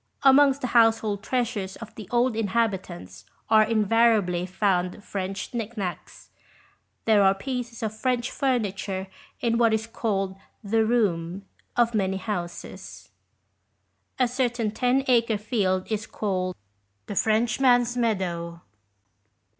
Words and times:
Amongst 0.23 0.61
the 0.61 0.67
household 0.73 1.21
treasures 1.21 1.75
of 1.75 1.93
the 1.93 2.07
old 2.09 2.35
inhabitants 2.35 3.23
are 3.51 3.61
invariably 3.61 4.47
found 4.47 5.03
French 5.03 5.53
knick 5.53 5.77
knacks: 5.77 6.31
there 7.05 7.21
are 7.21 7.35
pieces 7.35 7.83
of 7.83 7.95
French 7.95 8.31
furniture 8.31 9.05
in 9.41 9.59
what 9.59 9.75
is 9.75 9.85
called" 9.85 10.37
the 10.71 10.83
room" 10.87 11.45
of 11.77 11.93
many 11.93 12.17
houses. 12.17 13.09
A 14.17 14.27
certain 14.27 14.71
ten 14.71 15.03
acre 15.07 15.37
field 15.37 15.85
is 15.91 16.07
called 16.07 16.55
the" 17.05 17.13
Frenchman's 17.15 17.95
meadow." 17.95 18.59